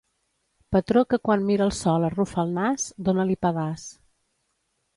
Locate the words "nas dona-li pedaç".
2.57-3.87